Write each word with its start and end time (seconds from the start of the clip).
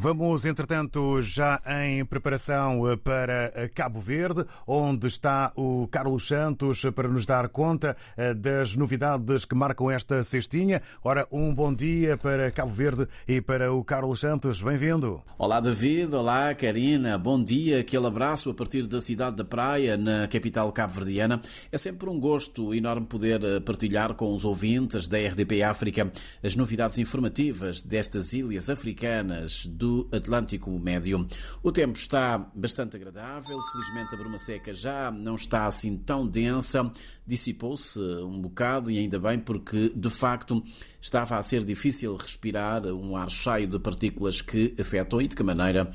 Vamos, 0.00 0.44
entretanto, 0.44 1.20
já 1.20 1.60
em 1.82 2.04
preparação 2.04 2.82
para 3.02 3.68
Cabo 3.74 3.98
Verde, 3.98 4.44
onde 4.64 5.08
está 5.08 5.52
o 5.56 5.88
Carlos 5.88 6.28
Santos 6.28 6.84
para 6.94 7.08
nos 7.08 7.26
dar 7.26 7.48
conta 7.48 7.96
eh, 8.16 8.32
das 8.32 8.76
novidades 8.76 9.44
que 9.44 9.56
marcam 9.56 9.90
esta 9.90 10.22
cestinha. 10.22 10.80
Ora, 11.02 11.26
um 11.32 11.52
bom 11.52 11.74
dia 11.74 12.16
para 12.16 12.48
Cabo 12.52 12.72
Verde 12.72 13.08
e 13.26 13.40
para 13.40 13.72
o 13.72 13.82
Carlos 13.82 14.20
Santos. 14.20 14.62
Bem-vindo. 14.62 15.20
Olá, 15.36 15.58
David. 15.58 16.14
Olá, 16.14 16.54
Karina. 16.54 17.18
Bom 17.18 17.42
dia. 17.42 17.80
Aquele 17.80 18.06
abraço 18.06 18.50
a 18.50 18.54
partir 18.54 18.86
da 18.86 19.00
cidade 19.00 19.34
da 19.34 19.44
Praia, 19.44 19.96
na 19.96 20.28
capital 20.28 20.70
cabo-verdiana. 20.70 21.42
É 21.72 21.76
sempre 21.76 22.08
um 22.08 22.20
gosto 22.20 22.72
enorme 22.72 23.06
poder 23.06 23.42
eh, 23.42 23.58
partilhar 23.58 24.14
com 24.14 24.32
os 24.32 24.44
ouvintes 24.44 25.08
da 25.08 25.18
RDP 25.18 25.64
África 25.64 26.12
as 26.40 26.54
novidades 26.54 27.00
informativas 27.00 27.82
destas 27.82 28.32
ilhas 28.32 28.70
africanas 28.70 29.66
do 29.66 29.87
Atlântico 30.12 30.70
Médio. 30.78 31.26
O 31.62 31.72
tempo 31.72 31.98
está 31.98 32.38
bastante 32.54 32.96
agradável, 32.96 33.58
felizmente 33.72 34.14
a 34.14 34.18
bruma 34.18 34.38
seca 34.38 34.74
já 34.74 35.10
não 35.10 35.34
está 35.34 35.66
assim 35.66 35.96
tão 35.96 36.26
densa, 36.26 36.90
dissipou-se 37.26 37.98
um 37.98 38.40
bocado 38.40 38.90
e 38.90 38.98
ainda 38.98 39.18
bem 39.18 39.38
porque 39.38 39.92
de 39.94 40.10
facto 40.10 40.62
estava 41.00 41.36
a 41.36 41.42
ser 41.42 41.64
difícil 41.64 42.16
respirar 42.16 42.86
um 42.86 43.16
ar 43.16 43.30
cheio 43.30 43.66
de 43.66 43.78
partículas 43.78 44.42
que 44.42 44.74
afetam 44.78 45.20
e 45.20 45.28
de 45.28 45.36
que 45.36 45.42
maneira 45.42 45.90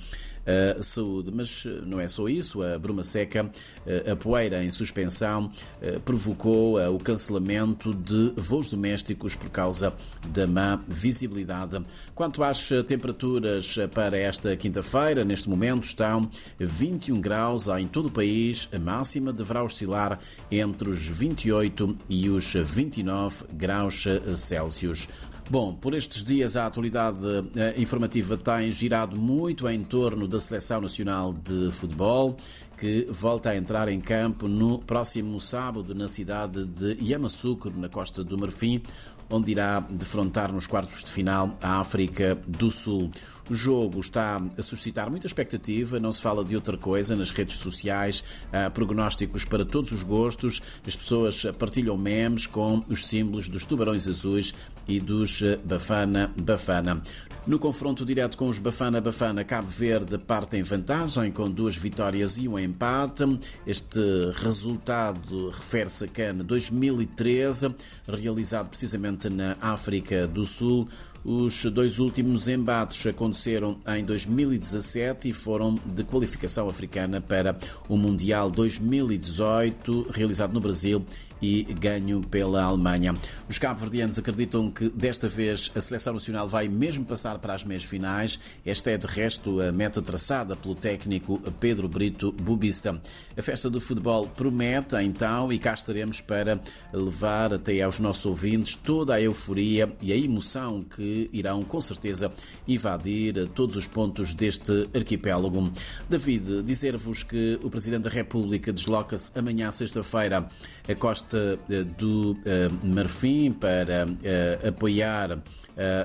saúde. 0.81 1.31
Mas 1.33 1.65
eh, 1.65 1.81
não 1.85 1.99
é 1.99 2.07
só 2.07 2.27
isso, 2.27 2.61
a 2.61 2.77
bruma 2.77 3.03
seca, 3.03 3.49
eh, 3.85 4.11
a 4.11 4.15
poeira 4.15 4.63
em 4.63 4.69
suspensão, 4.69 5.52
eh, 5.81 5.99
provocou 6.03 6.77
o 6.93 6.99
cancelamento 6.99 7.93
de 7.93 8.33
voos 8.35 8.69
domésticos 8.69 9.35
por 9.35 9.49
causa 9.49 9.93
da 10.29 10.45
má 10.47 10.79
visibilidade. 10.88 11.81
Quanto 12.13 12.43
às 12.43 12.69
temperaturas 12.88 13.77
para 13.93 14.17
esta 14.17 14.55
quinta-feira, 14.55 15.23
neste 15.23 15.49
momento 15.49 15.83
estão 15.83 16.29
21 16.59 17.19
graus 17.19 17.67
em 17.67 17.88
todo 17.88 18.07
o 18.07 18.11
país, 18.11 18.67
a 18.73 18.80
máxima 18.80 19.31
deverá 19.31 19.63
oscilar 19.63 20.19
entre 20.52 20.89
os 20.89 21.07
28 21.07 21.97
e 22.09 22.30
os 22.30 22.53
29 22.53 23.45
graus 23.53 24.05
Celsius. 24.35 25.07
Bom, 25.49 25.75
por 25.75 25.94
estes 25.94 26.23
dias 26.23 26.55
a 26.55 26.66
atualidade 26.66 27.19
eh, 27.55 27.75
informativa 27.77 28.38
tem 28.38 28.72
girado 28.72 29.17
muito 29.17 29.67
em 29.67 29.83
torno 29.83 30.25
da 30.25 30.39
Seleção 30.39 30.81
Nacional 30.81 31.33
de 31.33 31.69
Futebol, 31.69 32.38
que 32.77 33.05
volta 33.11 33.50
a 33.50 33.55
entrar 33.55 33.89
em 33.89 34.00
campo 34.00 34.47
no 34.47 34.80
próximo 34.80 35.39
sábado 35.39 35.94
na 35.94 36.08
cidade 36.08 36.66
de 36.66 36.97
Yamoussoukro, 37.03 37.77
na 37.77 37.89
costa 37.89 38.23
do 38.23 38.38
Marfim, 38.38 38.81
onde 39.29 39.52
irá 39.52 39.79
defrontar 39.79 40.52
nos 40.52 40.67
quartos 40.67 41.03
de 41.03 41.09
final 41.09 41.57
a 41.61 41.79
África 41.79 42.38
do 42.47 42.69
Sul. 42.69 43.11
O 43.49 43.53
jogo 43.53 43.99
está 43.99 44.41
a 44.57 44.61
suscitar 44.61 45.09
muita 45.09 45.27
expectativa, 45.27 45.99
não 45.99 46.13
se 46.13 46.21
fala 46.21 46.45
de 46.45 46.55
outra 46.55 46.77
coisa 46.77 47.13
nas 47.13 47.29
redes 47.29 47.57
sociais, 47.57 48.23
há 48.53 48.69
prognósticos 48.69 49.44
para 49.44 49.66
todos 49.66 49.91
os 49.91 50.01
gostos, 50.01 50.61
as 50.88 50.95
pessoas 50.95 51.45
partilham 51.59 51.97
memes 51.97 52.47
com 52.47 52.81
os 52.88 53.05
símbolos 53.05 53.49
dos 53.49 53.66
tubarões 53.66 54.07
azuis 54.07 54.53
e 54.88 54.99
dos 54.99 55.41
Bafana 55.66 56.33
Bafana. 56.41 57.01
No 57.45 57.59
confronto 57.59 58.05
direto 58.05 58.38
com 58.38 58.47
os 58.47 58.57
Bafana 58.57 59.01
Bafana, 59.01 59.44
Cabo 59.44 59.67
Verde 59.67 60.17
parte 60.17 60.55
em 60.55 60.63
vantagem 60.63 61.29
com 61.29 61.51
duas 61.51 61.75
vitórias 61.75 62.38
e 62.38 62.47
um 62.47 62.57
empate. 62.57 63.23
Este 63.67 63.99
resultado 64.35 65.49
refere-se 65.49 66.05
a 66.05 66.07
CAN 66.07 66.35
2013, 66.38 67.75
realizado 68.07 68.69
precisamente 68.69 69.12
na 69.30 69.58
África 69.61 70.28
do 70.28 70.45
Sul. 70.45 70.88
Os 71.25 71.64
dois 71.66 72.00
últimos 72.00 72.50
embates 72.50 73.08
aconteceram 73.08 73.78
em 73.88 74.03
2017 74.03 75.30
e 75.30 75.33
foram 75.33 75.80
de 75.86 76.03
qualificação 76.03 76.67
africana 76.67 77.22
para 77.22 77.58
o 77.88 77.95
Mundial 77.95 78.52
2018, 78.52 80.08
realizado 80.11 80.53
no 80.53 80.59
Brasil 80.59 81.06
e 81.44 81.63
ganho 81.73 82.22
pela 82.22 82.63
Alemanha. 82.63 83.13
Os 83.50 83.57
cabo-verdianos 83.57 84.18
acreditam 84.18 84.72
que 84.72 84.88
desta 84.90 85.28
vez 85.28 85.69
a 85.75 85.81
seleção 85.81 86.13
nacional 86.13 86.47
vai 86.47 86.69
mesmo 86.69 87.03
passar 87.03 87.38
para 87.40 87.53
as 87.53 87.66
meias 87.66 87.84
finais. 87.84 88.40
Esta 88.66 88.91
é, 88.91 88.97
de 88.97 89.06
resto, 89.06 89.59
a 89.59 89.69
meta 89.69 90.01
traçada 90.01 90.56
pelo 90.56 90.73
técnico 90.73 91.40
Pedro 91.59 91.90
Brito 91.90 92.31
Bubista. 92.31 93.01
A 93.35 93.41
festa 93.41 93.69
do 93.69 93.81
futebol 93.81 94.25
promete, 94.28 94.95
então, 95.03 95.51
e 95.51 95.59
cá 95.59 95.73
estaremos 95.73 96.22
para 96.22 96.62
levar 96.94 97.53
até 97.53 97.81
aos 97.81 98.00
nossos 98.00 98.25
ouvintes 98.25 98.78
toda 98.78 99.16
a 99.16 99.22
euforia 99.22 99.94
e 100.01 100.13
a 100.13 100.16
emoção 100.16 100.81
que 100.81 101.29
irão, 101.34 101.62
com 101.63 101.81
certeza, 101.81 102.31
invadir 102.66 103.50
todos 103.50 103.75
os 103.75 103.85
pontos 103.85 104.34
deste 104.34 104.88
arquipélago. 104.95 105.73
David, 106.09 106.63
dizer-vos 106.63 107.23
que 107.23 107.59
o 107.62 107.69
Presidente 107.69 108.03
da 108.03 108.09
República 108.09 108.72
desloca-se 108.72 109.38
amanhã, 109.38 109.69
sexta-feira, 109.72 110.47
a 110.88 110.95
costa 110.95 111.32
eh, 111.38 111.83
do 111.97 112.38
eh, 112.45 112.69
Marfim 112.83 113.51
para 113.51 114.07
eh, 114.23 114.67
apoiar 114.67 115.41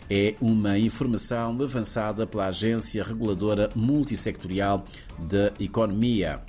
é 0.10 0.36
uma 0.40 0.78
informação 0.78 1.58
avançada 1.62 2.26
pela 2.26 2.48
Agência 2.48 3.04
Reguladora 3.04 3.70
Multissectorial 3.76 4.86
da 5.18 5.52
Economia. 5.60 6.42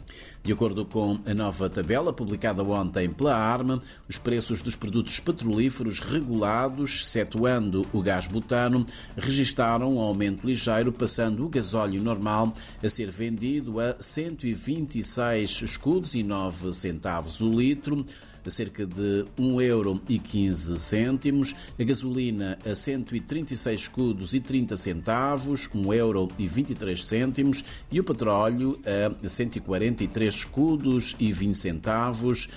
De 0.43 0.53
acordo 0.53 0.85
com 0.87 1.19
a 1.27 1.35
nova 1.35 1.69
tabela 1.69 2.13
publicada 2.13 2.63
ontem 2.63 3.11
pela 3.11 3.37
ARMA, 3.37 3.83
os 4.09 4.17
preços 4.17 4.63
dos 4.63 4.77
produtos 4.77 5.21
petrolíferos 5.21 6.01
regulados, 6.01 7.03
excetuando 7.03 7.87
o 7.93 8.01
gás 8.01 8.27
butano, 8.27 8.87
registaram 9.17 9.97
um 9.97 10.01
aumento 10.01 10.47
ligeiro, 10.47 10.93
passando 10.93 11.45
o 11.45 11.49
gasóleo 11.49 12.03
normal 12.03 12.55
a 12.83 12.89
ser 12.89 13.11
vendido 13.11 13.79
a 13.81 13.97
126 14.01 15.63
escudos 15.63 16.15
e 16.15 16.23
9 16.23 16.73
centavos 16.73 17.41
o 17.41 17.51
litro, 17.51 18.07
a 18.45 18.51
cerca 18.51 18.87
de 18.87 19.25
1 19.39 19.61
euro 19.61 20.01
e 20.09 20.19
15 20.19 20.79
cêntimos, 20.79 21.55
a 21.79 21.85
gasolina 21.85 22.59
a 22.65 22.75
136 22.75 23.83
escudos 23.83 24.35
e 24.35 24.41
30 24.41 24.77
centavos, 24.77 25.69
1 25.75 25.95
euro 25.95 26.29
e 26.39 26.47
23 26.47 27.05
cêntimos, 27.05 27.65
o 27.93 28.03
petróleo 28.03 28.81
a 29.25 29.29
143 29.29 30.35
escudos 30.35 31.17
e 31.19 31.33
20 31.33 31.57
centavos, 31.57 32.49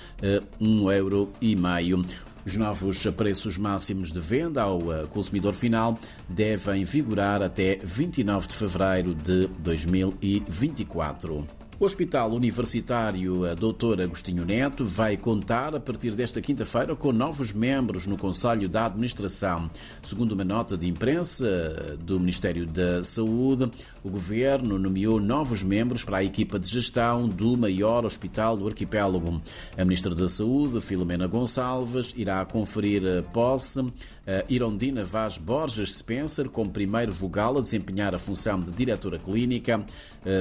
1 0.60 0.92
euro 0.92 1.32
e 1.42 1.56
meio. 1.56 2.06
Os 2.44 2.58
novos 2.58 3.06
preços 3.16 3.56
máximos 3.56 4.12
de 4.12 4.20
venda 4.20 4.64
ao 4.64 4.82
consumidor 5.10 5.54
final 5.54 6.00
devem 6.28 6.84
vigorar 6.84 7.44
até 7.44 7.80
29 7.84 8.48
de 8.48 8.56
fevereiro 8.56 9.14
de 9.14 9.46
2024. 9.60 11.61
O 11.82 11.84
Hospital 11.86 12.32
Universitário 12.34 13.42
Dr. 13.56 14.04
Agostinho 14.04 14.46
Neto 14.46 14.86
vai 14.86 15.18
contar 15.18 15.74
a 15.74 15.80
partir 15.80 16.12
desta 16.12 16.40
quinta-feira 16.40 16.96
com 16.96 17.12
novos 17.12 17.52
membros 17.52 18.06
no 18.06 18.16
Conselho 18.16 18.70
da 18.70 18.86
Administração. 18.86 19.68
Segundo 20.04 20.34
uma 20.34 20.46
nota 20.46 20.78
de 20.78 20.88
imprensa 20.88 21.98
do 22.00 22.20
Ministério 22.20 22.68
da 22.68 23.04
Saúde, 23.04 23.72
o 24.04 24.12
Governo 24.12 24.78
nomeou 24.78 25.20
novos 25.20 25.64
membros 25.64 26.04
para 26.04 26.18
a 26.18 26.24
equipa 26.24 26.60
de 26.60 26.70
gestão 26.70 27.28
do 27.28 27.58
maior 27.58 28.06
hospital 28.06 28.56
do 28.56 28.68
arquipélago. 28.68 29.42
A 29.76 29.84
Ministra 29.84 30.14
da 30.14 30.30
Saúde, 30.30 30.82
Filomena 30.82 31.26
Gonçalves, 31.26 32.14
irá 32.16 32.46
conferir 32.46 33.24
posse 33.34 33.80
a 34.28 34.46
Irondina 34.48 35.04
Vaz 35.04 35.40
Borges 35.40 35.96
Spencer 35.96 36.48
como 36.48 36.70
primeiro 36.70 37.12
vogal 37.12 37.58
a 37.58 37.62
desempenhar 37.62 38.14
a 38.14 38.20
função 38.20 38.62
de 38.62 38.70
diretora 38.70 39.18
clínica, 39.18 39.84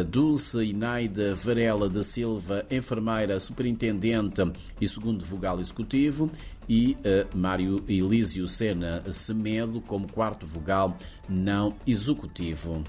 Dulce 0.06 0.64
Inaida 0.66 1.29
Varela 1.34 1.88
da 1.88 2.02
Silva, 2.02 2.64
enfermeira 2.70 3.38
superintendente 3.40 4.42
e 4.80 4.88
segundo 4.88 5.24
vogal 5.24 5.60
executivo, 5.60 6.30
e 6.68 6.96
uh, 7.00 7.36
Mário 7.36 7.84
Elísio 7.88 8.46
Sena 8.46 9.02
Semedo 9.12 9.80
como 9.80 10.10
quarto 10.10 10.46
vogal 10.46 10.96
não 11.28 11.74
executivo. 11.86 12.84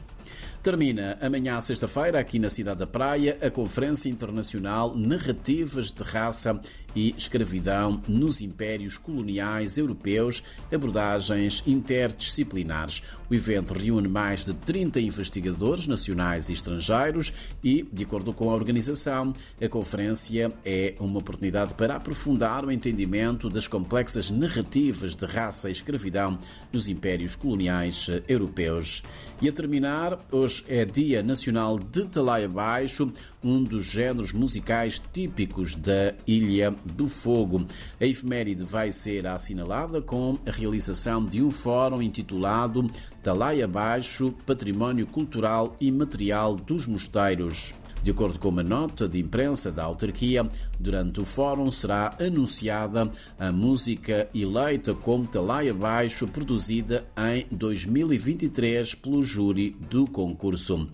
Termina 0.64 1.18
amanhã, 1.20 1.60
sexta-feira, 1.60 2.20
aqui 2.20 2.38
na 2.38 2.50
cidade 2.50 2.80
da 2.80 2.88
Praia, 2.88 3.38
a 3.42 3.50
Conferência 3.50 4.10
Internacional 4.10 4.96
Narrativas 4.96 5.92
de 5.92 6.04
Raça 6.04 6.62
e 6.96 7.16
Escravidão 7.18 8.02
nos 8.08 8.42
Impérios 8.42 8.98
Coloniais 8.98 9.78
Europeus, 9.78 10.44
abordagens 10.72 11.64
interdisciplinares. 11.66 13.02
O 13.30 13.34
evento 13.34 13.74
reúne 13.74 14.08
mais 14.08 14.46
de 14.46 14.54
30 14.54 15.00
investigadores 15.00 15.88
nacionais 15.88 16.50
e 16.50 16.54
estrangeiros 16.54 17.32
e, 17.64 17.88
de 17.92 18.04
acordo 18.04 18.34
com 18.34 18.50
a 18.50 18.54
organização, 18.54 19.34
a 19.62 19.68
conferência 19.68 20.52
é 20.66 20.96
uma 21.00 21.20
oportunidade 21.20 21.76
para 21.76 21.96
aprofundar 21.96 22.66
o 22.66 22.72
entendimento 22.72 23.50
das 23.50 23.68
complexas 23.68 24.30
narrativas 24.30 25.16
de 25.16 25.26
raça 25.26 25.70
e 25.70 25.72
escravidão 25.72 26.38
nos 26.72 26.88
impérios 26.88 27.36
coloniais 27.36 28.08
europeus. 28.28 29.02
E 29.42 29.50
a 29.50 29.52
terminar, 29.52 30.21
hoje 30.32 30.64
é 30.68 30.84
Dia 30.86 31.24
Nacional 31.24 31.80
de 31.80 32.06
Talaia 32.06 32.48
Baixo, 32.48 33.12
um 33.44 33.64
dos 33.64 33.86
géneros 33.86 34.34
musicais 34.34 35.02
típicos 35.14 35.76
da 35.76 36.14
Ilha 36.28 36.76
do 36.86 37.08
Fogo. 37.08 37.66
A 38.00 38.06
efeméride 38.06 38.64
vai 38.64 38.92
ser 38.92 39.26
assinalada 39.26 40.02
com 40.02 40.38
a 40.46 40.52
realização 40.52 41.26
de 41.26 41.42
um 41.42 41.50
fórum 41.50 42.02
intitulado 42.02 42.90
Talaia 43.24 43.68
Baixo, 43.68 44.34
Património 44.46 45.08
Cultural 45.08 45.76
e 45.80 45.92
Material 45.92 46.56
dos 46.56 46.86
Mosteiros. 46.86 47.74
De 48.04 48.10
acordo 48.10 48.40
com 48.40 48.50
uma 48.50 48.64
nota 48.64 49.08
de 49.08 49.20
imprensa 49.20 49.72
da 49.72 49.84
autarquia, 49.84 50.48
durante 50.80 51.20
o 51.20 51.26
fórum 51.26 51.72
será 51.72 52.16
anunciada 52.20 53.12
a 53.38 53.52
música 53.52 54.28
eleita 54.34 54.96
como 54.96 55.28
Talaia 55.28 55.74
Baixo, 55.74 56.28
produzida 56.28 57.06
em 57.32 57.46
2023 57.52 58.96
pelo 58.96 59.22
júri 59.22 59.76
do 59.90 60.08
concurso. 60.08 60.88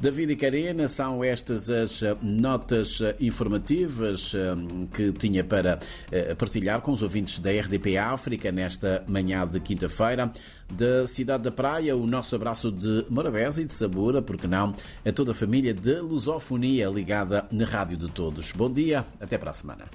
David 0.00 0.32
e 0.32 0.36
Karina, 0.36 0.88
são 0.88 1.22
estas 1.22 1.68
as 1.68 2.00
notas 2.22 3.00
informativas 3.20 4.32
eh, 4.34 4.54
que 4.92 5.12
tinha 5.12 5.44
para 5.44 5.78
eh, 6.10 6.34
partilhar 6.34 6.80
com 6.80 6.92
os 6.92 7.02
ouvintes 7.02 7.38
da 7.38 7.50
RDP 7.50 7.96
África 7.96 8.50
nesta 8.50 9.04
manhã 9.06 9.46
de 9.46 9.60
quinta-feira. 9.60 10.32
Da 10.72 11.06
cidade 11.06 11.44
da 11.44 11.50
Praia, 11.50 11.94
o 11.96 12.06
nosso 12.06 12.34
abraço 12.34 12.72
de 12.72 13.04
Morabeza 13.10 13.60
e 13.60 13.64
de 13.64 13.72
Sabura, 13.74 14.22
porque 14.22 14.46
não, 14.46 14.74
a 15.04 15.12
toda 15.12 15.32
a 15.32 15.34
família 15.34 15.74
de 15.74 16.00
Lusofonia 16.54 16.88
ligada 16.88 17.46
na 17.50 17.64
Rádio 17.64 17.96
de 17.96 18.08
Todos. 18.08 18.52
Bom 18.52 18.70
dia, 18.70 19.04
até 19.20 19.36
para 19.36 19.50
a 19.50 19.54
semana. 19.54 19.86